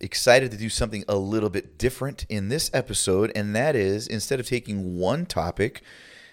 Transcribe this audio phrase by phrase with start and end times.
[0.00, 3.32] excited to do something a little bit different in this episode.
[3.34, 5.82] And that is instead of taking one topic,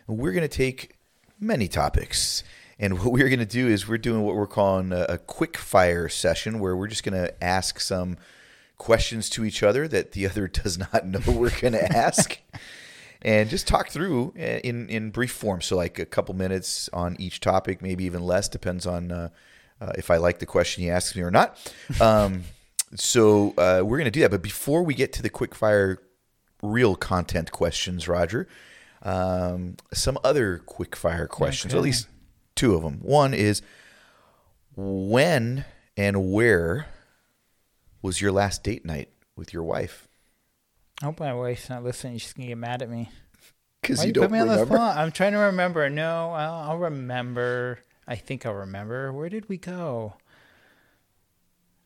[0.08, 0.98] we're going to take
[1.40, 2.44] many topics.
[2.80, 5.58] And what we're going to do is we're doing what we're calling a, a quick
[5.58, 8.18] fire session where we're just going to ask some
[8.78, 12.40] questions to each other that the other does not know we're going to ask
[13.22, 15.62] and just talk through uh, in in brief form.
[15.62, 19.30] So like a couple minutes on each topic, maybe even less, depends on uh,
[19.80, 21.58] uh, if I like the question he asks me or not.
[22.00, 22.44] Um,
[22.96, 24.32] so uh, we're gonna do that.
[24.32, 25.98] But before we get to the quick fire,
[26.62, 28.48] real content questions, Roger,
[29.02, 31.80] um, some other quick fire questions, Okay.
[31.80, 32.08] at least
[32.56, 33.00] two of them.
[33.02, 33.62] One is
[34.76, 35.66] when
[35.98, 36.88] and where
[38.02, 40.08] was your last date night with your wife?
[41.02, 42.18] I hope my wife's not listening.
[42.18, 43.10] She's gonna get mad at me.
[43.82, 44.76] Because you you don't put me on the remember.
[44.76, 44.98] spot?
[44.98, 45.90] I'm trying to remember.
[45.90, 47.80] No, I'll, I'll remember.
[48.08, 49.12] I think I'll remember.
[49.12, 50.14] Where did we go?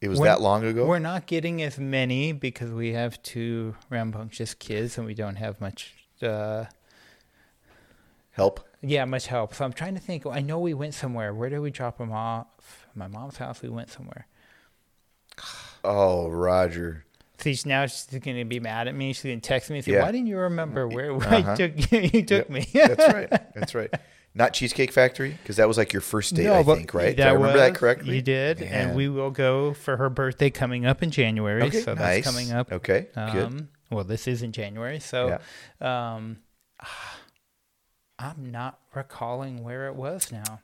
[0.02, 0.86] It was We're- that long ago.
[0.86, 5.60] We're not getting as many because we have two rambunctious kids and we don't have
[5.62, 5.94] much.
[6.22, 6.66] Uh,
[8.32, 8.68] Help.
[8.82, 9.54] yeah, much help.
[9.56, 10.26] So I'm trying to think.
[10.26, 11.34] I know we went somewhere.
[11.34, 12.46] Where did we drop them off?
[12.94, 13.62] My mom's house.
[13.62, 14.28] We went somewhere.
[15.88, 17.06] Oh, Roger.
[17.38, 19.14] See, she's- now she's going to be mad at me.
[19.14, 20.02] She's going to text me and say, Yeah.
[20.02, 21.52] "Why didn't you remember where, where Uh-huh.
[21.52, 22.50] I took you took Yep.
[22.50, 23.30] me?" That's right.
[23.54, 23.94] That's right.
[24.38, 27.16] Not Cheesecake Factory because that was like your first date, I think, right?
[27.16, 28.17] Did I remember was- that correctly?
[28.17, 31.64] You did, and we will go for her birthday coming up in January.
[31.64, 32.23] Okay, so nice.
[32.23, 32.72] that's coming up.
[32.72, 33.45] Okay, good.
[33.45, 35.39] Um, well, this is in January, so
[35.80, 36.38] um,
[38.19, 40.59] I'm not recalling where it was now.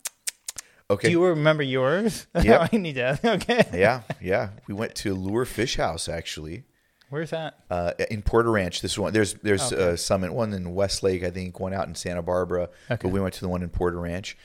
[0.90, 1.08] Okay.
[1.08, 2.28] Do you remember yours?
[2.44, 2.68] Yeah.
[2.70, 3.18] I need to.
[3.24, 3.64] Okay.
[3.74, 4.50] yeah, yeah.
[4.68, 6.66] We went to Lure Fish House actually
[7.12, 7.60] Where's that?
[7.70, 8.82] uh, in Porter Ranch.
[8.82, 9.92] This one, there's there's Okay.
[9.92, 12.70] uh, some in- one in Westlake, I think, one out in Santa Barbara.
[12.90, 13.00] Okay.
[13.04, 14.36] But we went to the one in Porter Ranch,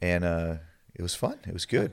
[0.00, 0.54] and uh,
[0.94, 1.38] it was fun.
[1.46, 1.92] It was good.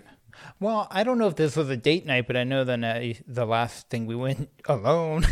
[0.60, 3.46] Well, I don't know if this was a date night, but I know the the
[3.46, 5.26] last thing we went alone.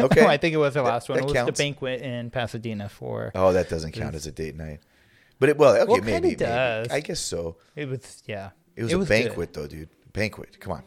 [0.00, 0.22] Okay.
[0.22, 1.16] well, I think it was the last one.
[1.18, 1.58] that it was counts.
[1.58, 3.30] the banquet in Pasadena for.
[3.34, 4.80] Oh, that doesn't count as a date night.
[5.40, 6.36] But it well, okay, Well, it maybe, maybe.
[6.36, 6.88] does.
[6.88, 7.56] I guess so.
[7.76, 8.50] It was yeah.
[8.74, 9.08] It was a good.
[9.08, 9.88] banquet, though, dude.
[10.12, 10.58] Banquet.
[10.60, 10.82] Come on.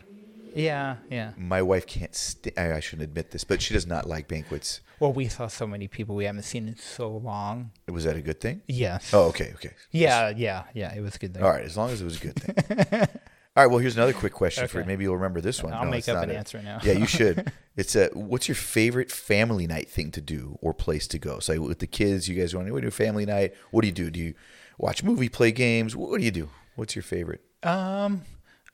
[0.55, 1.31] Yeah, yeah.
[1.37, 2.13] My wife can't.
[2.15, 4.81] St- I I shouldn't admit this, but she does not like banquets.
[4.99, 7.71] Well, we saw so many people we haven't seen in so long.
[7.87, 8.61] Was that a good thing?
[8.67, 9.13] Yes.
[9.13, 9.71] Oh, okay, okay.
[9.91, 10.93] Yeah, yeah, yeah.
[10.93, 11.33] It was good.
[11.33, 11.43] There.
[11.43, 13.07] All right, as long as it was a good thing.
[13.57, 14.85] All right, well, here's another quick question for you.
[14.85, 15.73] Maybe you'll remember this one.
[15.73, 16.79] I'll No, make up an a- answer now.
[16.83, 17.51] yeah, you should.
[17.77, 18.09] It's a.
[18.09, 21.39] What's your favorite family night thing to do or place to go?
[21.39, 23.53] So with the kids, you guys want to do a family night?
[23.71, 24.11] What do you do?
[24.11, 24.33] Do you
[24.77, 25.95] watch movie, play games?
[25.95, 26.49] What do you do?
[26.75, 27.41] What's your favorite?
[27.63, 28.23] Um,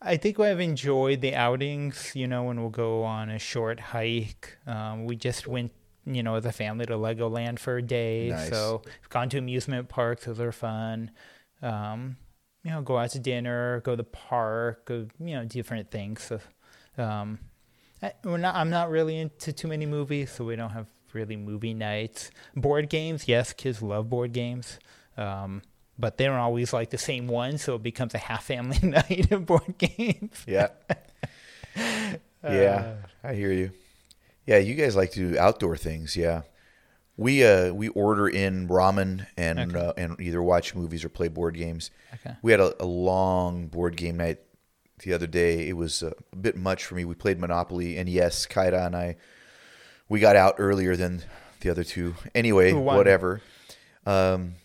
[0.01, 2.11] I think I've enjoyed the outings.
[2.15, 4.57] You know, when we'll go on a short hike.
[4.67, 5.71] Um, we just went,
[6.05, 8.29] you know, as a family to Legoland for a day.
[8.29, 8.49] Nice.
[8.49, 10.25] So we've gone to amusement parks.
[10.25, 11.11] Those are fun.
[11.61, 12.17] Um,
[12.63, 16.21] you know, go out to dinner, go to the park, go, you know, different things.
[16.23, 16.39] So,
[17.01, 17.39] um,
[18.01, 18.55] I, we're not.
[18.55, 22.29] I'm not really into too many movies, so we don't have really movie nights.
[22.55, 24.79] Board games, yes, kids love board games.
[25.17, 25.61] Um,
[25.99, 29.31] but they don't always like the same one, so it becomes a half family night
[29.31, 30.43] of board games.
[30.47, 30.67] Yeah.
[32.43, 33.71] yeah, I hear you.
[34.45, 36.15] Yeah, you guys like to do outdoor things.
[36.15, 36.43] Yeah,
[37.17, 39.85] we uh we order in ramen and Okay.
[39.85, 41.91] uh, and either watch movies or play board games.
[42.13, 42.35] Okay.
[42.41, 44.39] We had a, a long board game night
[45.03, 45.67] the other day.
[45.67, 47.05] It was uh, a bit much for me.
[47.05, 49.17] We played Monopoly, and yes, Kaida and I
[50.09, 51.23] we got out earlier than
[51.59, 52.15] the other two.
[52.33, 53.41] Anyway, whatever.
[54.05, 54.55] Um,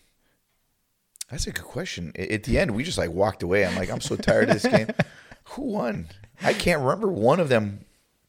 [1.33, 2.11] that's a good question.
[2.15, 3.65] At the end, we just like walked away.
[3.65, 4.87] I'm like, I'm so tired of this game.
[5.45, 6.07] Who won?
[6.43, 7.07] I can't remember.
[7.07, 7.85] One of them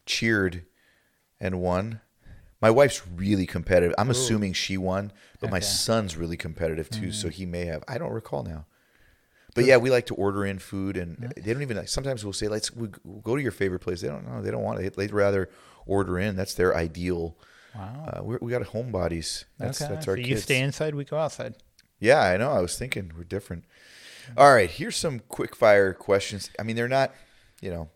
[0.07, 0.65] cheered
[1.39, 2.01] and won.
[2.63, 3.95] My wife's really competitive.
[3.99, 7.85] I'm assuming she won, but my son's really competitive too, so he may have.
[7.87, 8.65] I don't recall now.
[9.55, 11.77] But yeah, we like to order in food, and they don't even.
[11.77, 14.41] like Sometimes we'll say, "Let's we we'll go to your favorite place." They don't know.
[14.41, 14.97] They don't want it.
[14.97, 15.51] They'd rather
[15.85, 16.37] order in.
[16.37, 17.37] That's their ideal.
[17.75, 18.07] Wow.
[18.07, 19.45] Uh, we're, we got homebodies.
[19.59, 19.93] That's okay.
[19.93, 20.29] that's our so kids.
[20.29, 21.55] you stay inside, we go outside.
[22.05, 22.51] Yeah, I know.
[22.53, 23.65] I was thinking we're different.
[24.37, 26.51] All right, here's some quick fire questions.
[26.59, 27.13] I mean, they're not,
[27.61, 27.89] you know,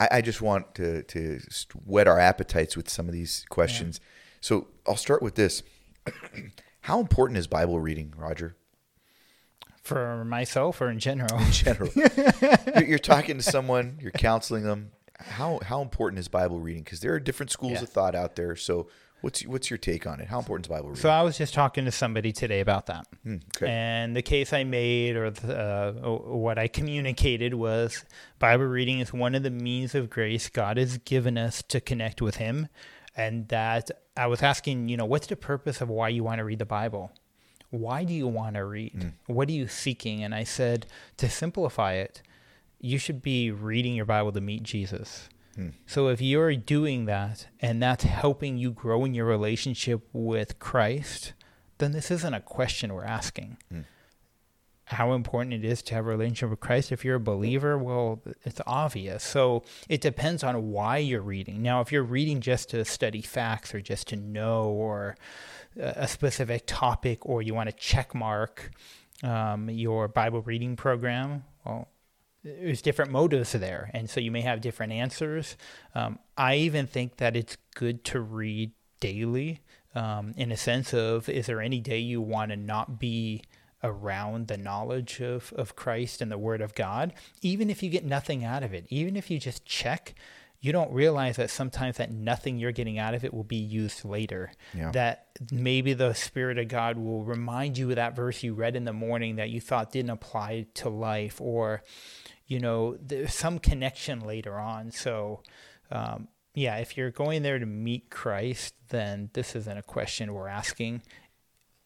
[0.00, 1.40] I, I just want to to
[1.84, 4.00] whet our appetites with some of these questions.
[4.40, 5.62] So I'll start with this.
[6.82, 8.56] How important is Bible reading, Roger?
[9.82, 11.38] For myself or in general?
[11.38, 14.90] In general, you're, you're talking to someone, you're counseling them.
[15.18, 16.82] how how important is Bible reading?
[16.82, 17.82] Because there are different schools Yeah.
[17.82, 18.54] of thought out there.
[18.56, 18.88] So
[19.20, 20.28] what's what's your take on it?
[20.28, 21.02] How important is Bible reading?
[21.02, 23.06] So I was just talking to somebody today about that.
[23.22, 23.68] Hmm, okay.
[23.68, 28.04] And the case I made or the, uh, or what I communicated was
[28.38, 32.22] Bible reading is one of the means of grace God has given us to connect
[32.22, 32.68] with Him.
[33.16, 36.44] And that I was asking, you know, what's the purpose of why you want to
[36.44, 37.10] read the Bible?
[37.70, 39.12] Why do you want to read?
[39.26, 40.22] What are you seeking?
[40.22, 40.86] And I said,
[41.16, 42.22] to simplify it,
[42.80, 45.28] you should be reading your Bible to meet Jesus.
[45.58, 45.70] Hmm.
[45.86, 51.32] So if you're doing that and that's helping you grow in your relationship with Christ,
[51.78, 53.56] then this isn't a question we're asking.
[53.68, 53.80] Hmm.
[54.84, 56.92] How important it is to have a relationship with Christ.
[56.92, 59.24] If you're a believer, well, it's obvious.
[59.24, 61.60] So it depends on why you're reading.
[61.60, 65.16] Now, if you're reading just to study facts or just to know or
[65.76, 68.70] a a specific topic or you want to check mark
[69.24, 71.88] um, your Bible reading program, well,
[72.44, 75.56] there's different motives there, and so you may have different answers.
[75.94, 79.60] Um, I even think that it's good to read daily,
[79.94, 83.42] um, in a sense of is there any day you want to not be
[83.82, 87.12] around the knowledge of, of Christ and the Word of God,
[87.42, 90.14] even if you get nothing out of it, even if you just check.
[90.60, 94.04] You don't realize that sometimes that nothing you're getting out of it will be used
[94.04, 94.50] later.
[94.74, 94.90] Yeah.
[94.90, 98.84] That maybe the Spirit of God will remind you of that verse you read in
[98.84, 101.84] the morning that you thought didn't apply to life, or
[102.48, 104.90] you know, there's some connection later on.
[104.90, 105.42] So,
[105.92, 110.48] um, yeah, if you're going there to meet Christ, then this isn't a question we're
[110.48, 111.02] asking.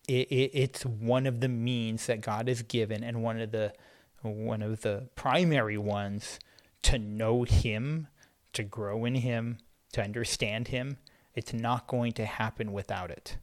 [0.08, 3.74] It, it, it's one of the means that God has given, and one of the
[4.22, 6.38] one of the primary ones
[6.82, 8.06] to know Him,
[8.52, 9.58] to grow in Him,
[9.92, 10.98] to understand Him.
[11.34, 13.36] It's not going to happen without it.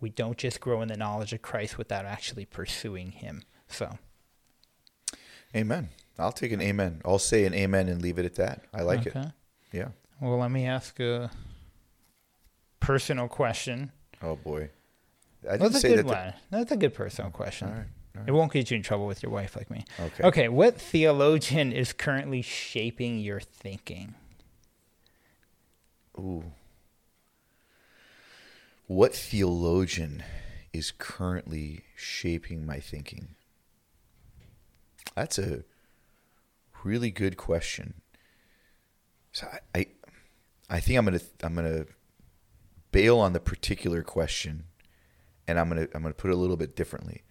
[0.00, 3.42] We don't just grow in the knowledge of Christ without actually pursuing Him.
[3.66, 3.98] So.
[5.56, 5.88] Amen.
[6.18, 7.00] I'll take an amen.
[7.04, 8.62] I'll say an amen and leave it at that.
[8.74, 9.16] I like it.
[9.72, 9.88] Yeah.
[10.20, 11.30] Well, let me ask a
[12.80, 13.92] personal question.
[14.22, 14.70] Oh boy.
[15.48, 16.02] I didn't That's a say good that.
[16.06, 16.34] the- one.
[16.50, 17.68] That's a good personal question.
[17.68, 17.80] All right.
[18.16, 18.28] all right.
[18.28, 19.84] It won't get you in trouble with your wife like me.
[19.98, 20.24] Okay.
[20.24, 20.48] Okay.
[20.48, 24.14] What theologian is currently shaping your thinking?
[26.18, 26.44] Ooh.
[28.86, 30.22] What theologian
[30.72, 33.34] is currently shaping my thinking?
[35.14, 35.64] That's a
[36.84, 38.02] really good question.
[39.32, 39.86] So I, I,
[40.68, 41.86] I think I'm gonna I'm gonna
[42.90, 44.64] bail on the particular question,
[45.46, 47.22] and I'm gonna I'm gonna put it a little bit differently.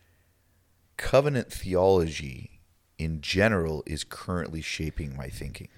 [0.97, 2.61] Covenant theology,
[2.97, 5.69] in general, is currently shaping my thinking.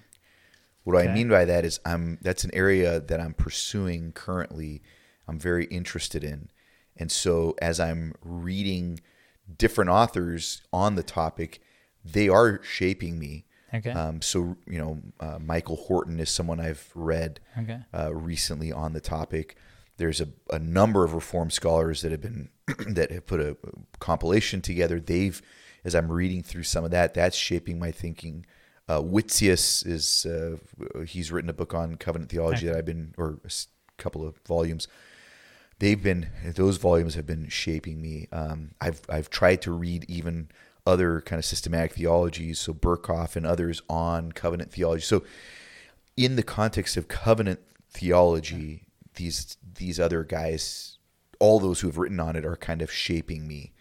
[0.83, 4.81] What I mean by that is I'm that's an area that I'm pursuing currently.
[5.27, 6.49] I'm very interested in.
[6.97, 8.99] And so as I'm reading
[9.57, 11.61] different authors on the topic,
[12.03, 13.45] they are shaping me.
[13.73, 13.91] Okay.
[13.91, 17.79] Um, so you know, uh, Michael Horton is someone I've read Okay.
[17.93, 19.57] uh, recently on the topic.
[19.97, 22.49] There's a, a number of Reform scholars that have been
[22.89, 23.57] that have put a
[23.99, 24.99] compilation together.
[24.99, 25.41] They've,
[25.83, 28.45] as I'm reading through some of that, that's shaping my thinking.
[28.87, 30.57] Uh, Witsius is uh,
[31.05, 33.51] he's written a book on covenant theology that I've been, or a
[33.97, 34.87] couple of volumes.
[35.79, 38.27] They've been those volumes have been shaping me.
[38.31, 40.49] Um, I've I've tried to read even
[40.85, 45.01] other kind of systematic theologies, so Berkhof and others on covenant theology.
[45.03, 45.23] So
[46.17, 47.59] in the context of covenant
[47.89, 48.83] theology,
[49.15, 50.97] these these other guys,
[51.39, 53.73] all those who have written on it, are kind of shaping me.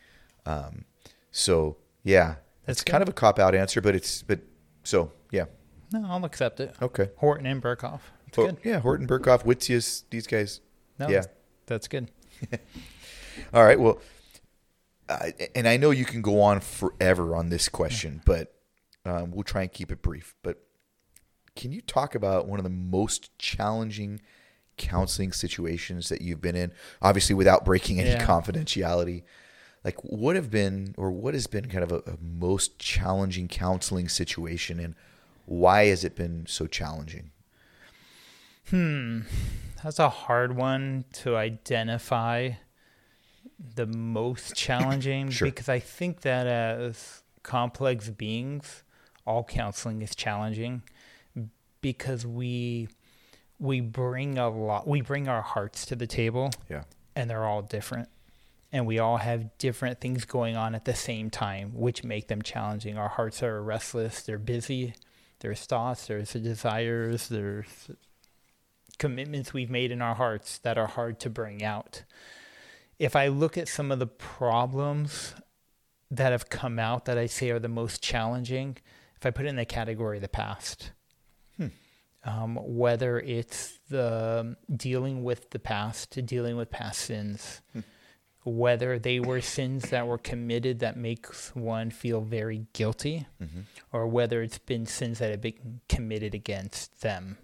[0.46, 0.84] Um,
[1.30, 4.40] so yeah, That's it's kind of a cop out answer, but it's but
[4.84, 5.46] so yeah,
[5.92, 6.74] No, I'll accept it.
[6.80, 7.10] okay.
[7.16, 8.00] Horton and Berkhof.
[8.28, 8.58] It's Oh, good.
[8.64, 10.60] yeah, Horton, Berkhof, Witsius, these guys.
[10.98, 11.24] No, yeah.
[11.66, 12.10] that's good.
[13.54, 13.78] All right.
[13.78, 14.00] Well,
[15.20, 18.54] I and I know you can go on forever on this question, but
[19.04, 20.34] um, we'll try and keep it brief.
[20.42, 20.62] But
[21.56, 24.20] can you talk about one of the most challenging
[24.76, 26.72] counseling situations that you've been in?
[27.00, 28.26] Obviously, without breaking any Yeah.
[28.26, 29.22] confidentiality.
[29.84, 34.08] Like, what have been, or what has been kind of a, a most challenging counseling
[34.08, 34.94] situation, and
[35.44, 37.32] why has it been so challenging?
[38.70, 39.22] Hmm.
[39.82, 42.52] That's a hard one to identify
[43.74, 45.46] the most challenging Sure.
[45.48, 48.82] because I think that as complex beings,
[49.26, 50.82] all counseling is challenging
[51.80, 52.88] because we
[53.58, 56.82] we bring a lot we bring our hearts to the table Yeah.
[57.14, 58.08] and they're all different
[58.72, 62.42] and we all have different things going on at the same time which make them
[62.42, 64.94] challenging our hearts are restless they're busy
[65.40, 67.90] there's thoughts there's desires there's
[68.98, 72.02] commitments we've made in our hearts that are hard to bring out
[72.98, 75.34] if i look at some of the problems
[76.10, 78.76] that have come out that i say are the most challenging
[79.16, 80.92] if i put it in the category of the past
[81.56, 81.68] hmm,
[82.24, 87.80] um, whether it's the um, dealing with the past, dealing with past sins, hmm.
[88.44, 93.60] whether they were sins that were committed that makes one feel very guilty, mm-hmm.
[93.92, 97.38] or whether it's been sins that have been committed against them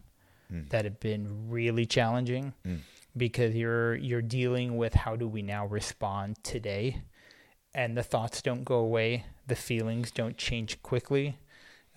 [0.49, 0.63] hmm.
[0.71, 2.55] that have been really challenging
[3.19, 7.03] because you're you're dealing with how do we now respond today?
[7.75, 9.27] And the thoughts don't go away.
[9.47, 11.39] The feelings don't change quickly.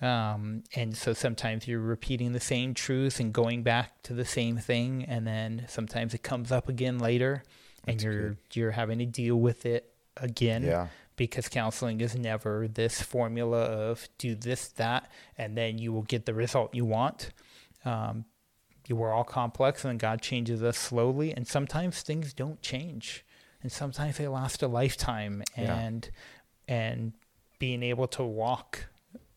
[0.00, 4.56] Um, and so sometimes you're repeating the same truth and going back to the same
[4.58, 5.04] thing.
[5.06, 7.44] And then sometimes it comes up again later
[7.86, 8.36] and That's you're good.
[8.54, 10.88] you're having to deal with it again Yeah.
[11.16, 16.26] because counseling is never this formula of do this that and then you will get
[16.26, 17.30] the result you want.
[17.84, 18.24] Um,
[18.90, 23.24] we're all complex and god changes us slowly and sometimes things don't change.
[23.62, 25.44] And sometimes they last a lifetime.
[25.56, 25.78] Yeah.
[25.78, 26.10] and
[26.66, 27.12] and
[27.58, 28.86] being able to walk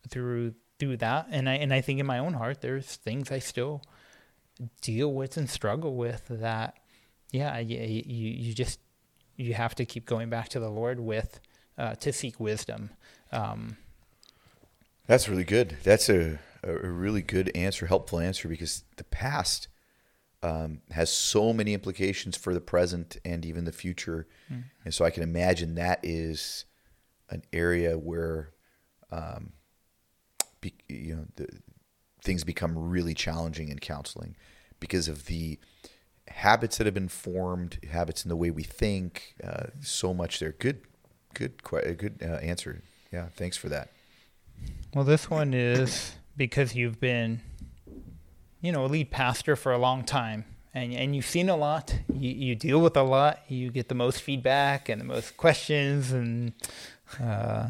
[0.10, 1.28] through through that.
[1.30, 3.82] And i and i think in my own heart there's things i still
[4.82, 6.76] deal with and struggle with that
[7.32, 8.80] yeah you you, you just
[9.36, 11.42] you have to keep going back to the lord with
[11.78, 12.90] uh, to seek wisdom.
[13.32, 13.78] Um,
[15.08, 15.78] That's really good.
[15.84, 19.68] That's a, a really good answer, helpful answer, because the past
[20.42, 24.28] um, has so many implications for the present and even the future,
[24.84, 26.66] and so I can imagine that is
[27.30, 28.52] an area where,
[29.12, 29.54] um,
[30.62, 31.48] be, you know, the,
[32.22, 34.36] things become really challenging in counseling
[34.80, 35.60] because of the
[36.28, 39.36] habits that have been formed, habits in the way we think.
[39.44, 40.52] Uh, so much there.
[40.52, 40.82] Good,
[41.34, 42.82] good, good uh, answer.
[43.12, 43.90] Yeah, thanks for that.
[44.94, 47.42] Well, this one is because you've been,
[48.62, 51.98] you know, a lead pastor for a long time, and and you've seen a lot.
[52.14, 53.40] You you deal with a lot.
[53.48, 56.54] You get the most feedback and the most questions and
[57.22, 57.70] uh,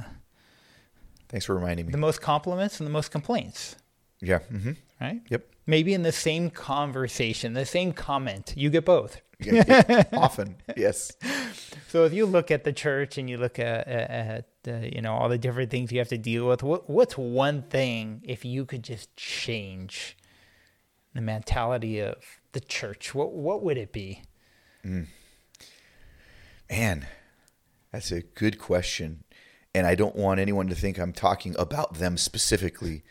[1.30, 1.92] Thanks for reminding me.
[1.92, 3.76] the most compliments and the most complaints.
[4.22, 4.40] Yeah.
[4.52, 4.72] Mm-hmm.
[5.02, 5.22] Right?
[5.30, 5.46] Yep.
[5.68, 9.20] Maybe in the same conversation, the same comment, you get both.
[9.40, 10.04] Yeah, yeah.
[10.14, 10.58] Often.
[10.78, 11.12] Yes.
[11.90, 15.14] So if you look at the church and you look at, at, uh, you know
[15.14, 18.66] all the different things you have to deal with, what, what's one thing if you
[18.66, 20.18] could just change
[21.14, 22.16] the mentality of
[22.52, 23.16] the church?
[23.16, 24.24] What what would it be?
[26.70, 27.08] Man,
[27.92, 29.24] that's a good question.
[29.74, 33.04] And I don't want anyone to think I'm talking about them specifically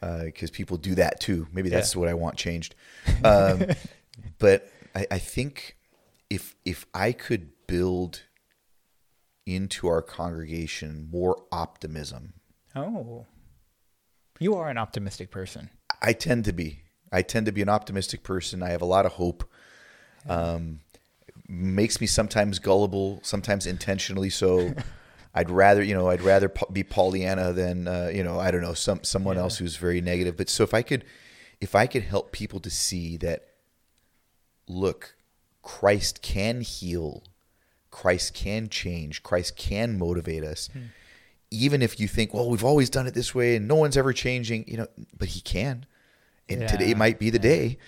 [0.00, 1.46] because people do that too.
[1.52, 2.74] Maybe that's what I want changed.
[3.24, 3.66] Um,
[4.38, 5.76] but I, I think
[6.28, 8.22] if if I could build
[9.46, 12.34] into our congregation more optimism,
[12.74, 13.26] Oh,
[14.38, 15.70] you are an optimistic person.
[16.00, 16.80] I tend to be.
[17.12, 18.62] I tend to be an optimistic person.
[18.62, 19.44] I have a lot of hope.
[20.28, 20.80] Um,
[21.48, 24.72] makes me sometimes gullible, sometimes intentionally so.
[25.34, 28.74] I'd rather, you know, I'd rather be Pollyanna than, uh, you know, I don't know,
[28.74, 30.36] some someone else who's very negative.
[30.36, 31.04] But so if I could,
[31.60, 33.44] if I could help people to see that,
[34.66, 35.14] look,
[35.62, 37.22] Christ can heal,
[37.90, 40.68] Christ can change, Christ can motivate us.
[41.50, 44.12] Even if you think, well, we've always done it this way and no one's ever
[44.12, 44.86] changing, you know,
[45.18, 45.84] but He can,
[46.48, 47.78] and today might be the day,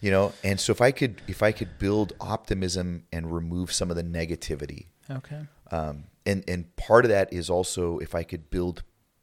[0.00, 0.32] you know.
[0.44, 4.04] And so if I could, if I could build optimism and remove some of the
[4.04, 5.46] negativity, Okay.
[5.70, 8.82] um, and and part of that is also if I could build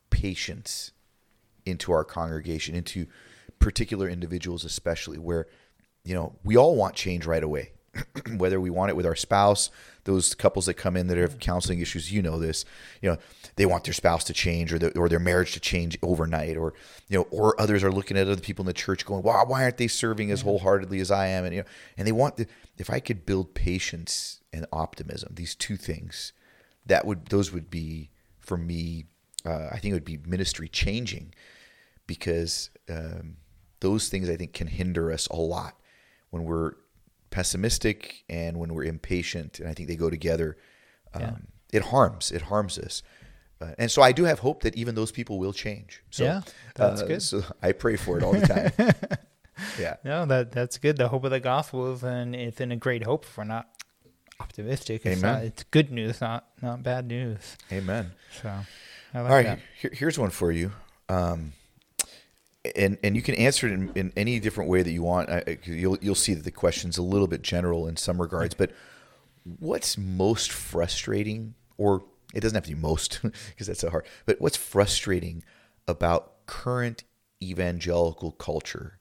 [0.10, 0.92] patience
[1.66, 3.06] into our congregation, into
[3.60, 5.46] particular individuals, especially where
[6.04, 7.74] you know we all want change right away,
[8.38, 9.70] whether we want it with our spouse.
[10.06, 12.66] Those couples that come in that have counseling issues, you know this.
[13.02, 13.18] You know
[13.56, 16.74] they want their spouse to change or the, or their marriage to change overnight, or
[17.08, 19.64] you know, or others are looking at other people in the church going, "Wow, why
[19.64, 22.48] aren't they serving as wholeheartedly as I am?" And you know, and they want the,
[22.78, 26.34] if I could build patience and optimism, these two things,
[26.86, 28.10] that would those would be
[28.40, 29.06] for me.
[29.46, 31.34] Uh, I think it would be ministry changing
[32.08, 33.38] because um,
[33.82, 35.80] those things I think can hinder us a lot
[36.30, 36.74] when we're
[37.34, 40.56] pessimistic and when we're impatient, and I think they go together.
[41.14, 41.36] Um, Yeah.
[41.74, 42.32] It harms.
[42.32, 43.02] It harms us.
[43.60, 46.04] Uh, and so I do have hope that even those people will change.
[46.12, 46.42] So, Yeah,
[46.76, 47.22] that's uh, good.
[47.24, 48.72] So I pray for it all the time.
[49.80, 49.96] yeah.
[50.04, 50.98] No, that that's good.
[50.98, 53.26] The hope of the gospel is in it's in a great hope.
[53.26, 53.68] If we're not
[54.40, 55.34] optimistic, it's Amen.
[55.34, 57.58] not, it's good news, not not bad news.
[57.72, 58.12] Amen.
[58.42, 58.50] So,
[59.14, 60.72] I like All right, here, here's one for you.
[61.10, 61.54] Um,
[62.76, 65.30] and and you can answer it in, in any different way that you want.
[65.30, 68.54] I, you'll you'll see that the question's a little bit general in some regards.
[68.54, 68.72] But
[69.60, 72.04] what's most frustrating, or
[72.34, 74.06] it doesn't have to be most because that's so hard.
[74.26, 75.44] But what's frustrating
[75.88, 77.04] about current
[77.42, 79.00] evangelical culture?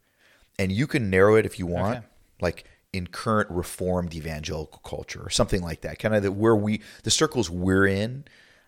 [0.58, 2.06] And you can narrow it if you want, Okay.
[2.40, 5.98] like in current reformed evangelical culture or something like that.
[5.98, 8.24] Kind of the, where we the circles we're in.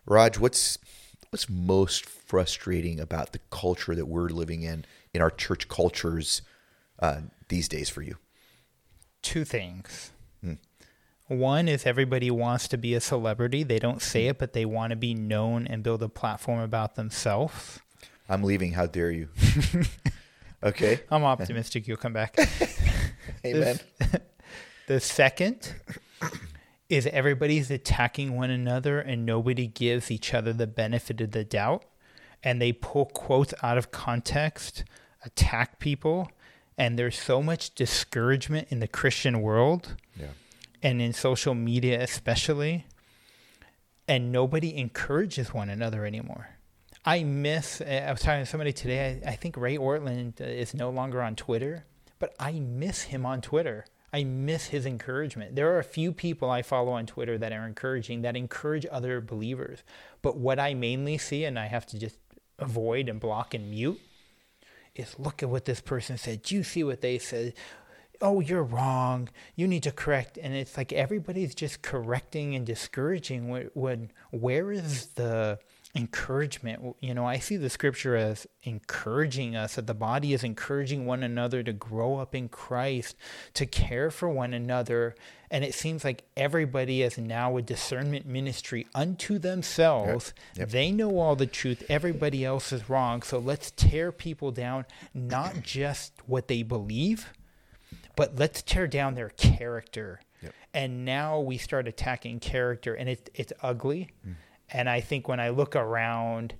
[0.07, 0.77] Raj, what's
[1.35, 6.41] what's most frustrating about the culture that we're living in in our church cultures
[6.99, 8.15] uh, these days for you?
[9.21, 10.13] Two things.
[10.41, 10.53] Hmm.
[11.27, 13.63] One is everybody wants to be a celebrity.
[13.63, 16.95] They don't say it, but they want to be known and build a platform about
[16.95, 17.81] themselves.
[18.29, 18.71] I'm leaving.
[18.71, 19.27] How dare you?
[20.63, 21.01] okay.
[21.11, 22.37] I'm optimistic you'll come back.
[23.45, 23.77] Amen.
[24.87, 25.75] The second
[26.89, 31.83] is everybody's attacking one another and nobody gives each other the benefit of the doubt.
[32.43, 34.83] And they pull quotes out of context,
[35.25, 36.29] attack people.
[36.77, 40.27] And there's so much discouragement in the Christian world Yeah.
[40.83, 42.85] and in social media, especially.
[44.07, 46.49] And nobody encourages one another anymore.
[47.03, 49.21] I miss, I was talking to somebody today.
[49.25, 51.85] I, I think Ray Ortlund uh, is no longer on Twitter,
[52.19, 53.85] but I miss him on Twitter.
[54.15, 55.57] I miss his encouragement.
[55.57, 59.19] There are a few people I follow on Twitter that are encouraging, that encourage other
[59.19, 59.79] believers.
[60.21, 62.15] But what I mainly see, and I have to just
[62.57, 63.99] avoid and block and mute,
[64.95, 66.43] is look at what this person said.
[66.43, 67.55] Do you see what they said?
[68.21, 69.27] Oh, you're wrong.
[69.57, 70.37] You need to correct.
[70.41, 73.49] And it's like everybody's just correcting and discouraging.
[73.49, 75.59] When, when where is the
[75.95, 76.95] encouragement?
[76.99, 81.23] You know, I see the scripture as encouraging us, that the body is encouraging one
[81.23, 83.15] another to grow up in Christ,
[83.53, 85.15] to care for one another.
[85.49, 90.33] And it seems like everybody is now a discernment ministry unto themselves.
[90.55, 90.69] Yep.
[90.69, 91.83] They know all the truth.
[91.87, 93.21] Everybody else is wrong.
[93.21, 97.31] So let's tear people down, not just what they believe,
[98.15, 100.21] but let's tear down their character.
[100.41, 100.53] Yep.
[100.73, 104.09] And now we start attacking character, and it, it's ugly.
[104.27, 104.35] Mm.
[104.69, 106.55] And I think when I look around,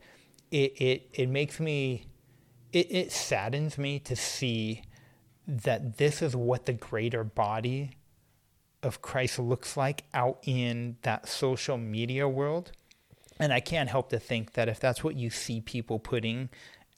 [0.51, 2.05] it, it, it makes me,
[2.71, 4.83] it, it saddens me to see
[5.47, 7.91] that this is what the greater body
[8.83, 12.71] of Christ looks like out in that social media world.
[13.39, 16.49] And I can't help to think that if that's what you see people putting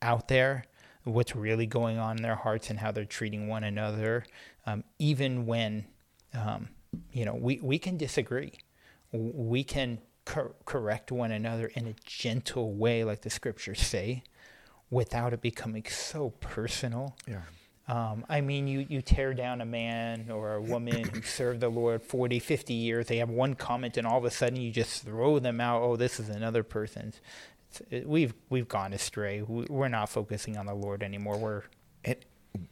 [0.02, 0.66] out there,
[1.04, 4.26] what's really going on in their hearts and how they're treating one another,
[4.66, 5.86] um, even when,
[6.34, 6.68] um,
[7.12, 8.54] you know, we, we can disagree.
[9.12, 14.24] We can cor- correct one another in a gentle way, like the scriptures say,
[14.90, 17.16] without it becoming so personal.
[17.28, 17.42] Yeah.
[17.88, 21.70] Um, I mean, you, you tear down a man or a woman who served the
[21.70, 23.08] Lord 40, 50 years.
[23.08, 25.82] They have one comment, and all of a sudden you just throw them out.
[25.82, 27.22] Oh, this is another person's.
[27.90, 29.42] It, we've we've gone astray.
[29.42, 31.38] We, we're not focusing on the Lord anymore.
[31.38, 31.64] We're
[32.04, 32.18] And,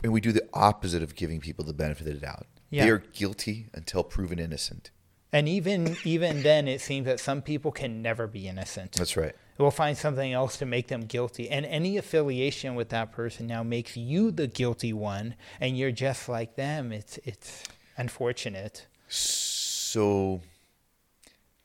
[0.03, 2.47] and we do the opposite of giving people the benefit of the doubt.
[2.69, 2.85] Yeah.
[2.85, 4.91] They are guilty until proven innocent.
[5.31, 8.93] And even even then, it seems that some people can never be innocent.
[8.93, 9.35] That's right.
[9.57, 13.63] We'll find something else to make them guilty, and any affiliation with that person now
[13.63, 16.91] makes you the guilty one, and you're just like them.
[16.91, 17.63] It's it's
[17.97, 18.88] unfortunate.
[19.07, 20.41] So,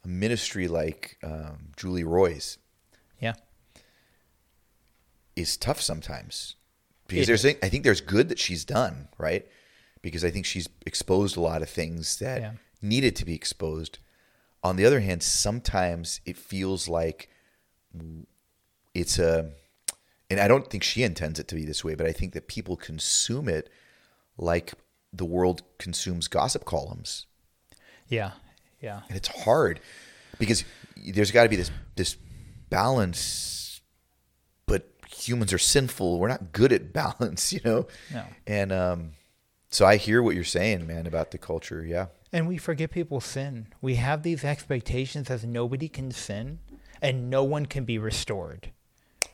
[0.04, 2.58] a ministry like um, Julie Roys
[3.20, 3.34] Yeah.
[5.36, 6.56] is tough sometimes
[7.06, 9.46] because It there's I think there's good that she's done right
[10.02, 12.52] because I think she's exposed a lot of things that Yeah.
[12.82, 13.98] Needed to be exposed.
[14.62, 17.28] On the other hand, sometimes it feels like
[18.94, 19.50] it's a,
[20.28, 22.46] and I don't think she intends it to be this way, but I think that
[22.48, 23.70] people consume it
[24.38, 24.74] like
[25.12, 27.26] the world consumes gossip columns
[28.08, 28.32] Yeah.
[28.80, 29.00] Yeah.
[29.08, 29.80] and it's hard
[30.38, 30.64] because
[30.96, 32.16] there's got to be this this
[32.70, 33.80] balance
[34.66, 38.24] but humans are sinful we're not good at balance you know No.
[38.46, 39.10] and um
[39.70, 43.20] so i hear what you're saying man about the culture yeah And we forget people
[43.20, 43.66] sin.
[43.80, 46.60] We have these expectations as nobody can sin
[47.02, 48.70] and no one can be restored.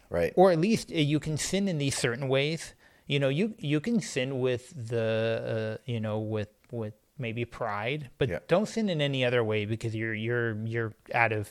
[0.09, 2.75] right Or at least uh, you can sin in these certain ways.
[3.07, 8.11] You know, you you can sin with the uh, you know with with maybe pride,
[8.19, 8.39] but Yeah.
[8.49, 11.51] don't sin in any other way because you're you're you're out of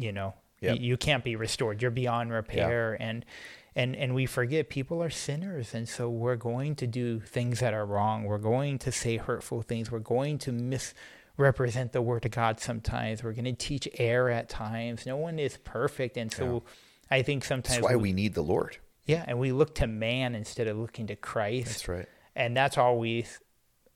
[0.00, 0.74] you know Yeah.
[0.74, 1.82] you, you can't be restored.
[1.82, 3.24] You're beyond repair and
[3.74, 7.74] and and we forget people are sinners and so we're going to do things that
[7.74, 8.24] are wrong.
[8.24, 9.90] We're going to say hurtful things.
[9.90, 13.22] We're going to misrepresent the word of God sometimes.
[13.22, 15.06] We're going to teach error at times.
[15.06, 16.64] No one is perfect and so
[17.10, 20.34] I think sometimes that's why we need the lord yeah, and we look to man
[20.34, 21.66] instead of looking to Christ.
[21.66, 23.40] that's right And that's always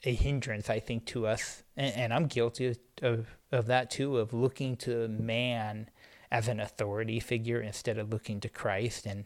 [0.05, 1.63] a hindrance, I think, to us.
[1.77, 5.91] And, and I'm guilty of, of, of that too, of looking to man
[6.31, 9.07] as an authority figure instead of looking to Christ.
[9.07, 9.25] And,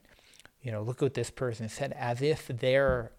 [0.62, 3.12] you know, look what this person said, as if their,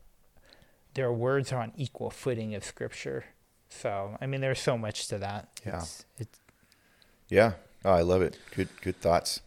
[0.94, 3.26] their words are on equal footing of Scripture.
[3.70, 5.50] So, I mean, there's so much to that.
[5.66, 5.78] Yeah.
[5.80, 6.40] It's, it's,
[7.30, 7.54] yeah
[7.86, 9.40] oh i love it good good thoughts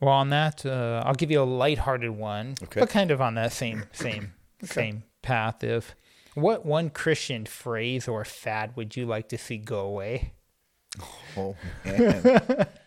[0.00, 2.80] Well, on that, uh, I'll give you a lighthearted one, Okay.
[2.80, 5.62] but kind of on that same same same path.
[5.64, 5.94] Of
[6.34, 10.32] what one Christian phrase or fad would you like to see go away?
[11.36, 12.66] oh man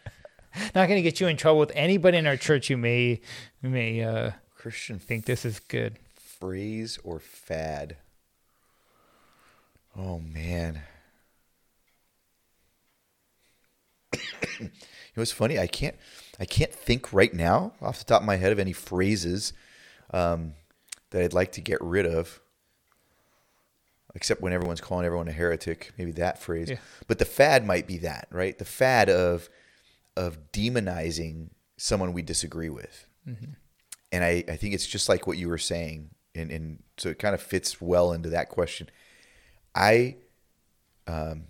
[0.76, 3.22] Not going to get you in trouble with anybody in our church who may
[3.62, 5.98] who may uh, christian think this is good.
[6.16, 7.98] phrase or fad.
[9.98, 10.82] Oh man.
[14.60, 14.70] you know
[15.16, 15.60] what's funny?
[15.60, 15.96] I can't
[16.40, 19.54] I can't think right now off the top of my head of any phrases
[20.12, 20.54] um,
[21.12, 22.40] that I'd like to get rid of.
[24.16, 26.70] Except when everyone's calling everyone a heretic, maybe that phrase.
[26.70, 26.78] Yeah.
[27.08, 28.56] But the fad might be that, right?
[28.56, 29.50] The fad of
[30.16, 33.08] of demonizing someone we disagree with.
[34.12, 36.12] And I, I think it's just like what you were saying.
[36.36, 38.90] And, and so it kind of fits well into that question.
[39.76, 40.18] I,
[41.08, 41.46] um,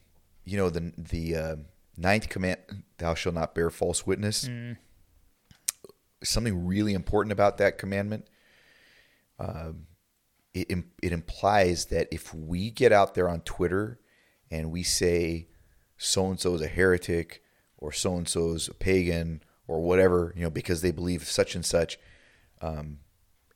[0.46, 1.56] you know, the, the uh,
[1.98, 2.60] ninth command,
[2.98, 4.48] thou shalt not bear false witness.
[6.24, 8.28] Something really important about that commandment.
[9.40, 9.88] Um,
[10.54, 14.00] it, it implies that if we get out there on Twitter
[14.52, 15.48] and we say
[15.98, 17.44] so and so is a heretic
[17.84, 21.54] or so and so is a pagan or whatever, you know, because they believe such
[21.54, 22.00] and such,
[22.62, 23.00] um,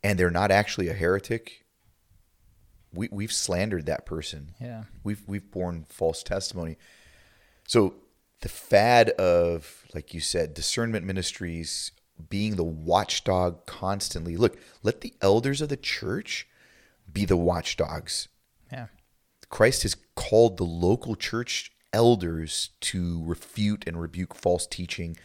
[0.04, 1.66] and they're not actually a heretic,
[2.94, 4.54] we, we've slandered that person.
[4.60, 4.84] Yeah.
[5.02, 6.78] We've we've borne false testimony.
[7.66, 7.96] So
[8.42, 11.92] the fad of, like you said, discernment ministries
[12.30, 14.36] being the watchdog constantly.
[14.36, 16.48] Look, let the elders of the church
[17.12, 18.28] be the watchdogs.
[18.72, 18.88] Yeah.
[19.50, 25.18] Christ has called the local church elders to refute and rebuke false teaching.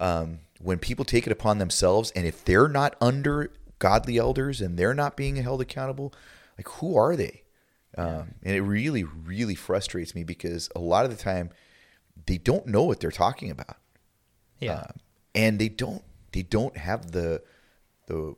[0.00, 4.78] Um, when people take it upon themselves, and if they're not under godly elders and
[4.78, 6.14] they're not being held accountable,
[6.56, 7.42] like who are they?
[7.98, 11.50] Um, and it really, really frustrates me because a lot of the time
[12.26, 13.76] they don't know what they're talking about,
[14.58, 14.80] Yeah.
[14.80, 14.92] Um,
[15.34, 17.42] and they don't they don't have the
[18.06, 18.36] the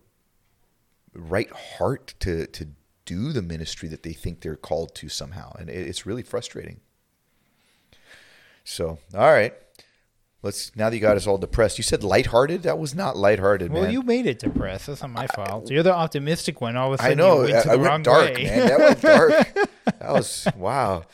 [1.14, 2.68] right heart to to
[3.04, 6.80] do the ministry that they think they're called to somehow, and it, it's really frustrating.
[8.64, 9.54] So, all right,
[10.42, 11.78] let's now that you got us all depressed.
[11.78, 12.62] You said lighthearted.
[12.62, 13.92] That was not lighthearted, well, man.
[13.92, 14.86] you made it depressed.
[14.86, 15.70] That's not my fault.
[15.70, 16.76] You're the optimistic one.
[16.76, 17.42] All of a I sudden, I know.
[17.44, 18.44] You went I, I went dark, way.
[18.44, 18.68] man.
[18.68, 19.54] That went dark.
[19.98, 21.04] that was wow.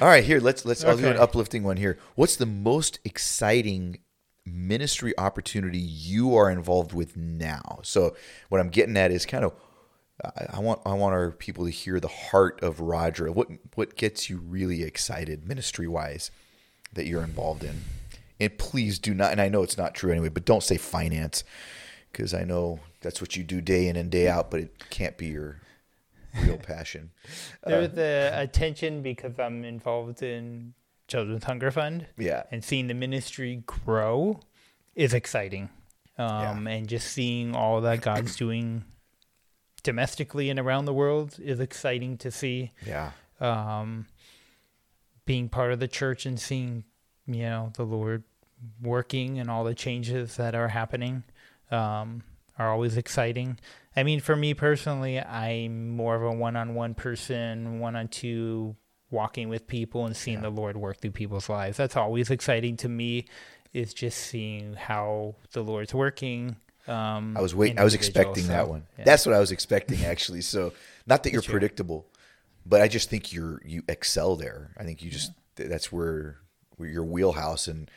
[0.00, 0.84] All right, here let's let's.
[0.84, 1.98] I'll do an uplifting one here.
[2.14, 3.98] What's the most exciting
[4.44, 7.80] ministry opportunity you are involved with now?
[7.82, 8.16] So
[8.48, 9.52] what I'm getting at is kind of.
[10.24, 13.32] I I want I want our people to hear the heart of Roger.
[13.32, 16.30] What what gets you really excited ministry wise
[16.92, 17.82] that you're involved in?
[18.40, 19.32] And please do not.
[19.32, 21.44] And I know it's not true anyway, but don't say finance
[22.10, 24.50] because I know that's what you do day in and day out.
[24.50, 25.60] But it can't be your
[26.42, 27.10] real passion.
[27.64, 30.74] There's the attention because I'm involved in
[31.08, 32.06] Children's Hunger Fund.
[32.18, 32.44] Yeah.
[32.50, 34.40] And seeing the ministry grow
[34.94, 35.70] is exciting.
[36.18, 38.84] Um, And just seeing all that God's doing
[39.82, 42.72] domestically and around the world is exciting to see.
[42.86, 43.12] Yeah.
[43.40, 44.06] Um,
[45.24, 46.84] being part of the church and seeing,
[47.26, 48.24] you know, the Lord
[48.80, 51.24] working and all the changes that are happening
[51.70, 52.22] um,
[52.58, 53.58] are always exciting.
[53.96, 58.76] I mean, for me personally, I'm more of a one-on-one person, one-on-two,
[59.10, 61.76] walking with people and seeing the Lord work through people's lives.
[61.76, 63.26] That's always exciting to me.
[63.72, 66.56] Is just seeing how the Lord's working.
[66.86, 67.78] Um, I was waiting.
[67.78, 68.84] I was expecting that one.
[68.98, 69.04] yeah.
[69.04, 70.42] That's what I was expecting actually.
[70.42, 70.74] So
[71.06, 72.06] not that you're predictable,
[72.66, 74.74] but I just think you're you excel there.
[74.78, 76.38] I think you just that's where,
[76.76, 77.90] where your wheelhouse and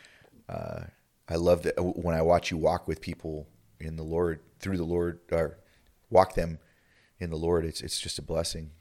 [0.50, 0.82] uh,
[1.28, 3.48] I love that when I watch you walk with people
[3.80, 5.58] in the Lord through the Lord or
[6.10, 6.60] walk them
[7.20, 7.66] in the Lord.
[7.66, 8.72] It's it's just a blessing.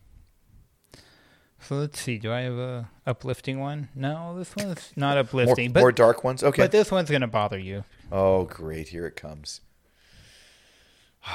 [1.60, 2.18] So let's see.
[2.18, 3.88] Do I have a uplifting one?
[3.94, 5.72] No, this one's not More, uplifting.
[5.72, 6.44] but more dark ones.
[6.44, 6.62] Okay.
[6.62, 7.84] but this one's gonna bother you.
[8.12, 8.88] oh, great!
[8.88, 9.60] Here it comes.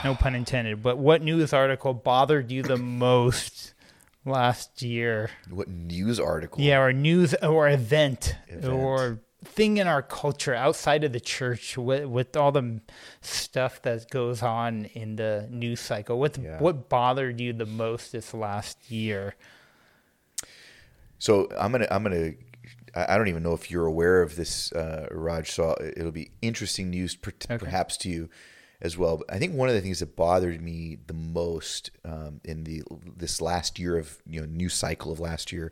[0.03, 0.83] No pun intended.
[0.83, 3.73] But what news article bothered you the most
[4.29, 5.29] last year?
[5.49, 6.61] What news article?
[6.61, 8.73] Yeah, or news or event, Event.
[8.73, 12.81] or thing in our culture outside of the church with, with all the
[13.21, 16.19] stuff that goes on in the news cycle.
[16.19, 16.59] What Yeah.
[16.59, 19.35] what bothered you the most this last year?
[21.17, 22.31] So I'm gonna I'm gonna
[22.95, 25.51] I don't even know if you're aware of this, uh, Raj.
[25.51, 28.29] So it'll be interesting news, per- perhaps to you
[28.81, 29.17] as well.
[29.17, 32.83] But I think one of the things that bothered me the most um, in the
[33.17, 35.71] this last year of you know news cycle of last year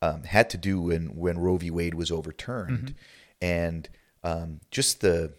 [0.00, 1.70] um, had to do when when Roe v.
[1.70, 2.94] Wade was overturned,
[3.40, 3.88] and
[4.24, 5.34] um, just the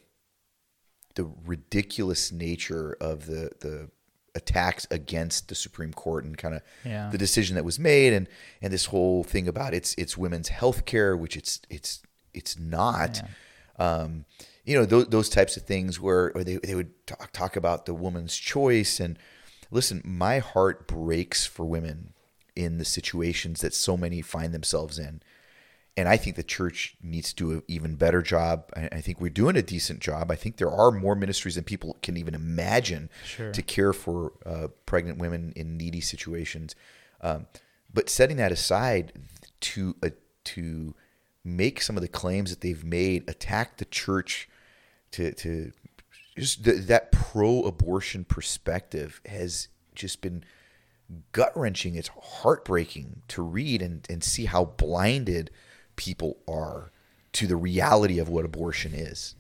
[1.16, 3.90] the ridiculous nature of the the
[4.36, 7.10] attacks against the Supreme Court and kind of Yeah.
[7.12, 8.28] the decision that was made and
[8.64, 12.02] and this whole thing about it's it's women's health care which it's it's
[12.34, 13.22] it's not
[13.78, 14.26] um
[14.64, 17.86] you know those, those types of things where or they, they would talk, talk about
[17.86, 19.18] the woman's choice and
[19.72, 22.14] listen my heart breaks for women
[22.56, 25.22] in the situations that so many find themselves in
[25.96, 28.72] and I think the church needs to do an even better job.
[28.76, 30.32] I, I think we're doing a decent job.
[30.32, 33.52] I think there are more ministries than people can even imagine Sure.
[33.52, 36.76] to care for uh, pregnant women in needy situations.
[37.22, 37.46] Um,
[37.94, 39.14] but setting that aside,
[39.62, 40.10] to uh,
[40.46, 40.96] to
[41.46, 44.50] make some of the claims that they've made, attack the church,
[45.14, 45.72] to to
[46.38, 50.44] just th- that pro-abortion perspective has just been
[51.32, 51.96] gut wrenching.
[51.96, 55.52] It's heartbreaking to read and, and see how blinded
[55.96, 56.92] people are
[57.34, 59.36] to the reality of what abortion is.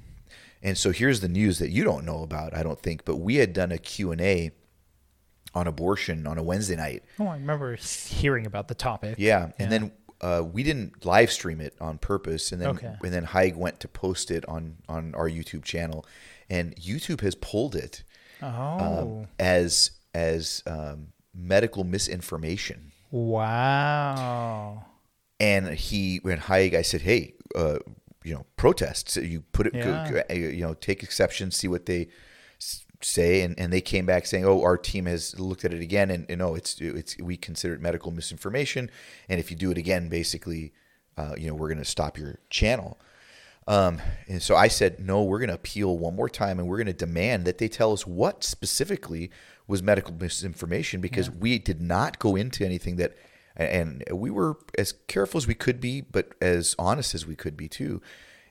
[0.61, 3.35] And so here's the news that you don't know about, I don't think, but we
[3.37, 4.51] had done a Q&A
[5.55, 7.03] on abortion on a Wednesday night.
[7.19, 9.15] Oh, I remember hearing about the topic.
[9.17, 9.67] Yeah, and Yeah.
[9.67, 9.91] then
[10.23, 12.95] uh, we didn't live stream it on purpose, and then Okay.
[13.03, 16.05] and then Haig went to post it on on our YouTube channel,
[16.49, 18.03] and YouTube has pulled it
[18.41, 18.47] Oh,
[18.85, 22.91] um, as as um, medical misinformation.
[23.11, 24.85] wow.
[25.39, 27.79] And he when Haig, I said, hey, uh,
[28.23, 29.17] you know, protests.
[29.17, 30.33] You put it, Yeah.
[30.33, 32.07] you know, take exception, see what they
[33.03, 36.09] say, and, and they came back saying, oh, our team has looked at it again,
[36.11, 38.89] and, and no, it's it's we consider it medical misinformation,
[39.29, 40.73] and if you do it again, basically,
[41.17, 42.99] uh, you know, we're going to stop your channel.
[43.67, 46.77] Um, and so I said, no, we're going to appeal one more time, and we're
[46.77, 49.31] going to demand that they tell us what specifically
[49.67, 53.15] was medical misinformation because we did not go into anything that,
[53.55, 57.55] and we were as careful as we could be, but as honest as we could
[57.55, 58.01] be too.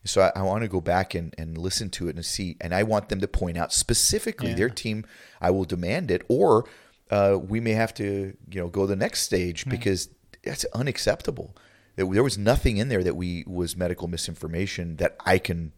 [0.05, 2.75] So I, I want to go back and, and listen to it and see, and
[2.75, 4.57] I want them to point out specifically Yeah.
[4.57, 5.05] their team.
[5.41, 6.65] I will demand it, or
[7.11, 10.09] uh, we may have to, you know, go the next stage because
[10.43, 11.57] that's unacceptable.
[11.97, 15.73] There there was nothing in there that we was medical misinformation that I can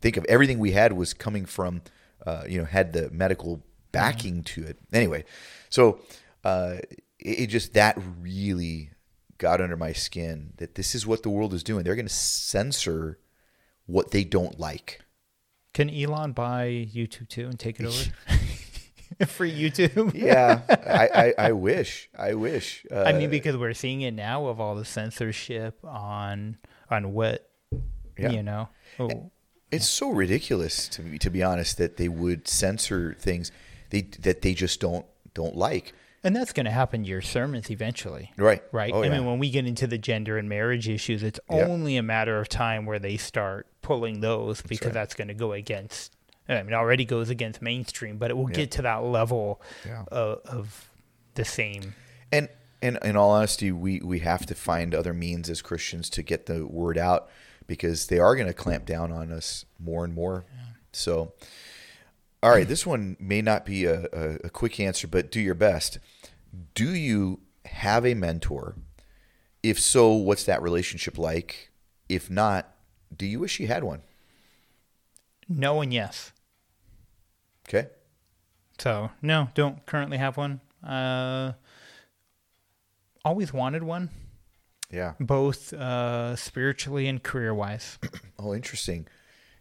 [0.00, 0.24] think of.
[0.24, 1.82] Everything we had was coming from,
[2.26, 4.78] uh, you know, had the medical backing to it.
[4.92, 5.24] Anyway,
[5.68, 6.00] so
[6.42, 6.76] uh,
[7.18, 8.90] it, it just that really
[9.38, 11.84] got under my skin that this is what the world is doing.
[11.84, 13.18] They're going to censor
[13.92, 15.00] what they don't like.
[15.74, 18.10] Can Elon buy YouTube too and take it over
[19.26, 20.12] for YouTube?
[20.14, 22.08] Yeah, I, I, I wish.
[22.18, 22.84] I wish.
[22.90, 26.58] Uh, I mean, because we're seeing it now of all the censorship on
[26.90, 27.48] on what
[28.18, 28.30] Yeah.
[28.30, 28.68] you know.
[28.98, 29.30] Oh,
[29.70, 33.50] It's so ridiculous to me, to be honest, that they would censor things
[33.90, 35.94] they that they just don't don't like.
[36.24, 38.32] And that's going to happen to your sermons eventually.
[38.36, 38.62] Right.
[38.72, 38.92] Right.
[38.94, 39.12] Oh, I yeah.
[39.18, 41.66] mean, when we get into the gender and marriage issues, it's Yeah.
[41.66, 44.94] only a matter of time where they start pulling those because right.
[44.94, 46.16] that's going to go against.
[46.48, 48.56] I mean, it already goes against mainstream, but it will Yeah.
[48.56, 50.04] get to that level Yeah.
[50.10, 50.90] of, of
[51.34, 51.94] the same.
[52.30, 52.48] And
[52.80, 56.46] and in all honesty, we we have to find other means as Christians to get
[56.46, 57.30] the word out
[57.68, 60.44] because they are going to clamp down on us more and more.
[60.92, 61.32] So,
[62.42, 65.54] all right, this one may not be a, a, a quick answer, but do your
[65.54, 65.98] best.
[66.74, 68.76] Do you have a mentor?
[69.62, 71.70] If so, what's that relationship like?
[72.08, 72.74] If not,
[73.16, 74.02] do you wish you had one?
[75.48, 76.32] No and yes.
[77.68, 77.88] Okay.
[78.78, 80.60] So no, don't currently have one.
[80.84, 81.52] Uh,
[83.24, 84.10] always wanted one,
[84.90, 85.12] Yeah.
[85.20, 87.98] both uh, spiritually and career wise.
[88.44, 89.06] Oh, interesting.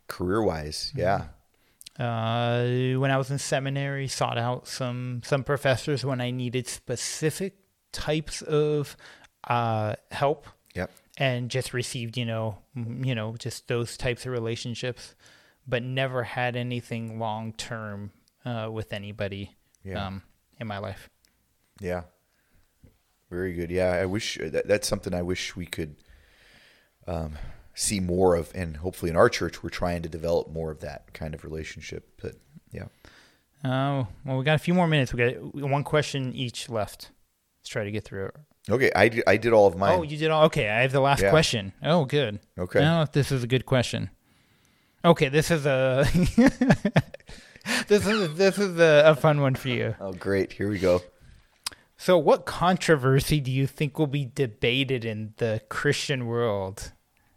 [0.07, 1.25] Career wise, yeah.
[1.99, 7.55] Uh, when I was in seminary, sought out some some professors when I needed specific
[7.91, 8.95] types of
[9.47, 10.89] uh, help, Yep.
[11.17, 15.15] and just received you know you know just those types of relationships,
[15.67, 18.11] but never had anything long term
[18.45, 20.07] uh, with anybody Yeah.
[20.07, 20.23] um,
[20.59, 21.09] in my life.
[21.79, 22.03] Yeah.
[23.29, 23.69] Very good.
[23.71, 25.95] Yeah, I wish that, that's something I wish we could
[27.07, 27.33] um,
[27.73, 31.13] see more of, and hopefully in our church we're trying to develop more of that
[31.13, 32.07] kind of relationship.
[32.21, 32.35] But
[32.71, 32.85] yeah,
[33.63, 35.13] Oh well, we got a few more minutes.
[35.13, 37.11] We got one question each left.
[37.59, 38.35] Let's try to get through it.
[38.69, 38.91] okay.
[38.95, 39.99] I did, I did all of mine.
[39.99, 40.69] Oh, you did all okay.
[40.69, 41.29] I have the last Yeah.
[41.29, 41.73] question.
[41.83, 42.39] Oh, good.
[42.57, 42.79] Okay.
[42.79, 44.09] Know if this is a good question.
[45.05, 46.05] Okay, this is a
[47.87, 49.95] this is this is a, a fun one for you.
[49.99, 50.53] oh, great.
[50.53, 51.01] Here we go.
[51.97, 56.93] So, what controversy do you think will be debated in the Christian world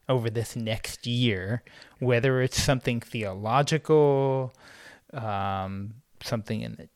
[0.09, 1.63] over this next year?
[1.99, 4.53] Whether it's something theological,
[5.13, 6.89] um, something in the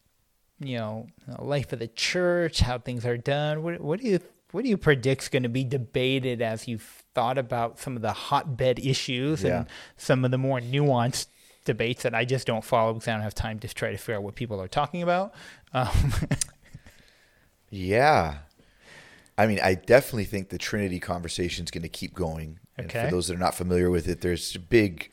[0.61, 1.07] you know
[1.38, 3.62] life of the church, how things are done.
[3.62, 7.37] What, what do you what do you predict's going to be debated as you've thought
[7.38, 9.59] about some of the hotbed issues Yeah.
[9.59, 9.66] and
[9.99, 11.27] some of the more nuanced
[11.66, 14.16] debates that I just don't follow because I don't have time to try to figure
[14.16, 15.35] out what people are talking about.
[15.75, 15.90] Um,
[17.71, 18.38] Yeah.
[19.37, 22.59] I mean, I definitely think the Trinity conversation is going to keep going.
[22.79, 23.05] And Okay.
[23.07, 25.11] for those that are not familiar with it, there's big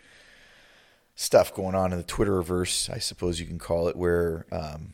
[1.16, 4.94] stuff going on in the Twitterverse, I suppose you can call it, where um,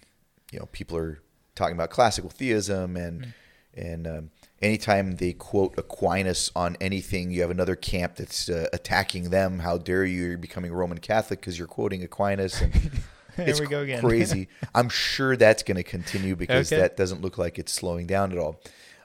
[0.52, 1.22] you know people are
[1.56, 3.34] talking about classical theism and
[3.74, 4.30] and um,
[4.62, 9.60] anytime they quote Aquinas on anything, you have another camp that's uh, attacking them.
[9.60, 10.26] How dare you?
[10.26, 12.62] You're becoming Roman Catholic because you're quoting Aquinas.
[12.62, 12.74] And
[13.38, 14.00] There we go again.
[14.06, 14.50] crazy.
[14.76, 16.82] I'm sure that's going to continue because Okay.
[16.82, 18.60] that doesn't look like it's slowing down at all.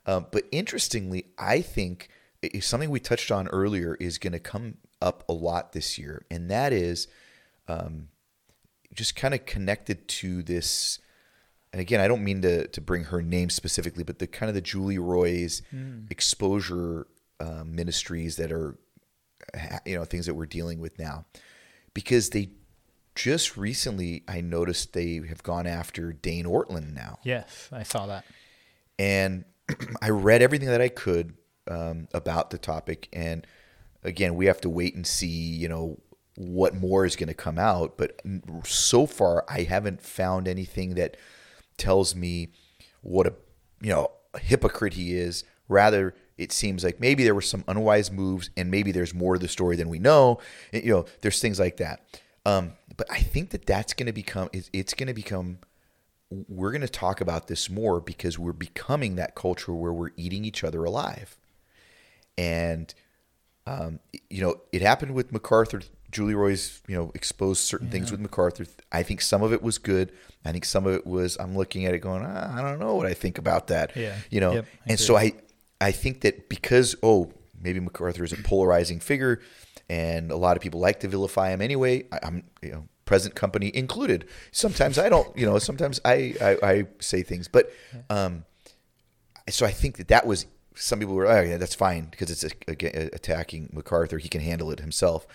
[0.04, 2.08] Um, but interestingly, I think
[2.60, 6.50] something we touched on earlier is going to come up a lot this year, and
[6.50, 7.08] that is
[7.68, 8.08] um,
[8.94, 10.98] just kind of connected to this.
[11.72, 14.54] And again, I don't mean to to bring her name specifically, but the kind of
[14.54, 15.62] the Julie Roys
[16.10, 17.06] exposure
[17.40, 18.78] um, ministries that are,
[19.84, 21.26] you know, things that we're dealing with now,
[21.92, 22.50] because they
[23.14, 28.24] just recently I noticed they have gone after Dane Ortlund now Yes, I saw that.
[28.98, 29.44] and
[30.02, 31.34] I read everything that I could
[31.68, 33.08] um, about the topic.
[33.12, 33.46] And
[34.02, 36.00] again, we have to wait and see, you know,
[36.36, 37.96] what more is going to come out.
[37.96, 38.20] But
[38.64, 41.16] so far, I haven't found anything that
[41.76, 42.48] tells me
[43.02, 43.34] what a
[43.80, 45.44] you know a hypocrite he is.
[45.68, 49.40] Rather, it seems like maybe there were some unwise moves, and maybe there's more to
[49.40, 50.38] the story than we know.
[50.72, 52.20] You know, there's things like that.
[52.44, 55.58] Um, but I think that that's going to become it's going to become
[56.30, 60.44] we're going to talk about this more because we're becoming that culture where we're eating
[60.44, 61.36] each other alive.
[62.38, 62.92] And,
[63.66, 65.82] um, you know, it happened with MacArthur.
[66.10, 68.64] Julie Roys, you know, exposed certain things with MacArthur.
[68.92, 70.12] I think some of it was good.
[70.44, 72.94] I think some of it was, I'm looking at it going, ah, I don't know
[72.94, 73.94] what I think about that.
[73.96, 74.14] Yeah.
[74.30, 75.32] You know, Yep, and so I,
[75.80, 79.40] I think that because, oh, maybe MacArthur is a polarizing figure
[79.90, 82.04] and a lot of people like to vilify him anyway.
[82.12, 84.26] I, I'm, you know, present company included.
[84.52, 87.70] Sometimes I don't, you know, sometimes I, I, I say things, but,
[88.08, 88.44] um,
[89.50, 92.44] so I think that that was some people were, oh yeah, that's fine because it's
[92.68, 94.18] attacking MacArthur.
[94.18, 95.26] He can handle it himself.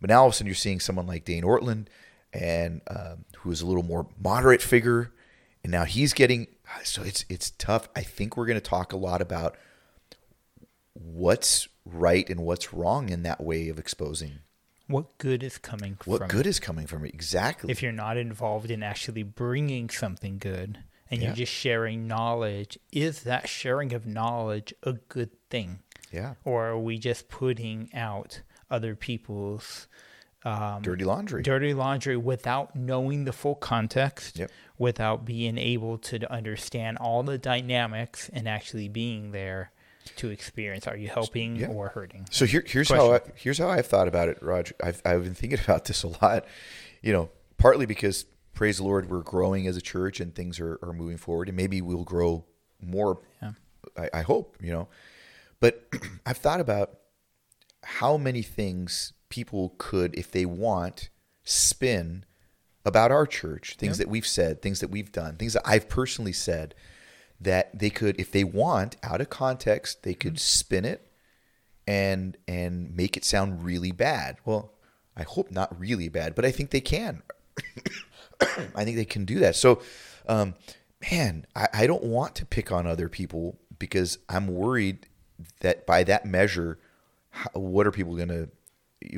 [0.00, 1.86] But now all of a sudden you're seeing someone like Dane Ortlund,
[2.32, 5.12] and um, who is a little more moderate figure,
[5.62, 6.48] and now he's getting.
[6.84, 7.88] So it's it's tough.
[7.96, 9.56] I think we're going to talk a lot about
[10.92, 14.40] what's right and what's wrong in that way of exposing.
[14.86, 16.12] What good is coming from?
[16.12, 17.14] What good is coming from it?
[17.14, 17.70] Exactly.
[17.70, 20.78] if you're not involved in actually bringing something good
[21.10, 21.28] and Yeah.
[21.28, 22.78] you're just sharing knowledge?
[22.92, 25.80] Is that sharing of knowledge a good thing?
[26.10, 26.34] yeah.
[26.44, 28.40] Or are we just putting out
[28.70, 29.86] other people's
[30.44, 31.42] um, Dirty laundry.
[31.42, 34.50] dirty laundry without knowing the full context, Yep.
[34.78, 39.72] without being able to understand all the dynamics and actually being there
[40.16, 40.86] to experience?
[40.86, 41.66] Are you helping Yeah.
[41.66, 42.26] or hurting?
[42.30, 44.74] So here, here's how I, here's how I've thought about it, Roger.
[44.82, 46.46] I've I've been thinking about this a lot.
[47.02, 48.24] You know, partly because
[48.58, 51.56] praise the Lord, we're growing as a church and things are, are moving forward, and
[51.56, 52.44] maybe we'll grow
[52.82, 53.20] more.
[53.40, 53.52] Yeah.
[53.96, 54.88] I, I hope you know,
[55.60, 55.88] but
[56.26, 56.98] I've thought about
[57.84, 61.08] how many things people could, if they want,
[61.44, 62.24] spin
[62.84, 66.32] about our church, things that we've said, things that we've done, things that I've personally
[66.32, 66.74] said
[67.40, 70.38] that they could, if they want, out of context, they could mm-hmm.
[70.38, 71.12] spin it
[71.86, 74.38] and and make it sound really bad.
[74.44, 74.72] Well,
[75.16, 77.22] I hope not really bad, but I think they can.
[78.40, 79.56] I think they can do that.
[79.56, 79.82] So,
[80.28, 80.54] um,
[81.10, 85.06] man, I, I don't want to pick on other people because I'm worried
[85.60, 86.78] that by that measure,
[87.30, 88.48] how, what are people going to,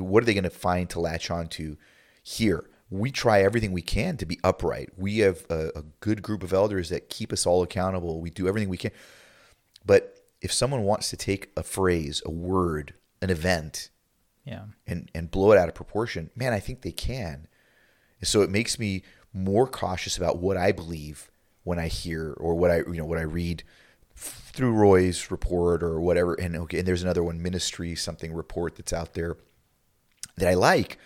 [0.02, 1.76] what are they going to find to latch onto
[2.22, 2.68] here?
[2.90, 4.90] We try everything we can to be upright.
[4.96, 8.20] We have a, a good group of elders that keep us all accountable.
[8.20, 8.90] We do everything we can.
[9.86, 13.90] But if someone wants to take a phrase, a word, an event,
[14.44, 14.64] Yeah.
[14.86, 17.46] and and blow it out of proportion, man, I think they can.
[18.22, 19.02] So it makes me
[19.32, 21.30] more cautious about what I believe
[21.64, 23.62] when I hear or what I you know what I read
[24.14, 26.34] through Roys report or whatever.
[26.34, 29.36] And okay, and there's another one, ministry something report that's out there
[30.36, 30.98] that I like.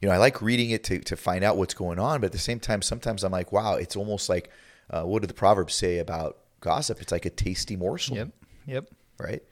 [0.00, 2.32] You know, I like reading it to to find out what's going on, but at
[2.32, 4.50] the same time, sometimes I'm like, wow, it's almost like
[4.90, 7.00] uh, what do the proverbs say about gossip?
[7.00, 8.28] It's like a tasty morsel Yep.
[8.66, 8.90] Yep.
[9.18, 9.42] right?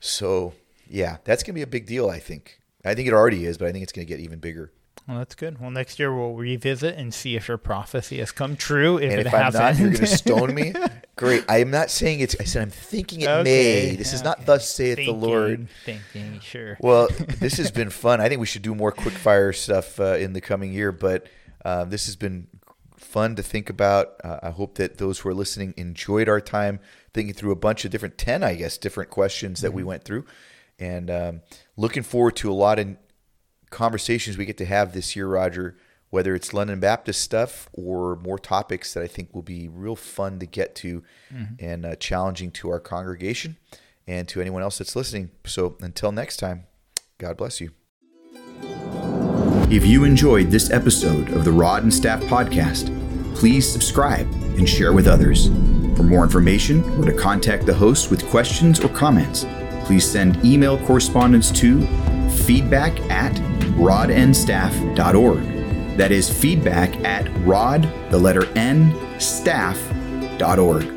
[0.00, 0.54] So
[0.88, 2.08] yeah, that's gonna be a big deal.
[2.10, 2.60] I think.
[2.84, 4.70] I think it already is, but I think it's gonna get even bigger.
[5.06, 5.60] Well, that's good.
[5.60, 8.96] Well, next year we'll revisit and see if your prophecy has come true.
[8.96, 10.72] If and it if I'm hasn't, you're gonna stone me.
[11.16, 11.44] Great.
[11.48, 12.34] I'm not saying it's.
[12.40, 13.96] I said I'm thinking it may.
[13.96, 15.68] This is not thus saith thinking, the Lord.
[15.84, 16.78] Thinking, sure.
[16.80, 18.20] Well, this has been fun.
[18.22, 21.26] I think we should do more quick fire stuff uh, in the coming year, but
[21.66, 22.46] uh, this has been
[22.96, 24.14] fun to think about.
[24.24, 26.80] Uh, I hope that those who are listening enjoyed our time
[27.12, 29.88] thinking through a bunch of different 10, I guess, different questions that we Mm-hmm.
[29.88, 30.24] went through.
[30.78, 31.42] And um,
[31.76, 32.96] looking forward to a lot of
[33.74, 35.76] conversations we get to have this year, Roger,
[36.10, 40.38] whether it's London Baptist stuff or more topics that I think will be real fun
[40.38, 41.02] to get to
[41.58, 43.56] and uh, challenging to our congregation
[44.06, 45.32] and to anyone else that's listening.
[45.44, 46.66] So until next time,
[47.18, 47.72] God bless you.
[49.70, 52.94] If you enjoyed this episode of the Rod and Staff Podcast,
[53.34, 55.48] please subscribe and share with others.
[55.96, 59.44] For more information or to contact the host with questions or comments,
[59.84, 61.84] please send email correspondence to
[62.30, 63.34] feedback at
[63.76, 65.96] rodnstaff.org.
[65.96, 70.93] That is feedback at rod, the letter N, staff.org.